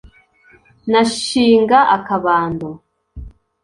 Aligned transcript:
Nashinga 0.91 1.79
akabando 1.95 2.67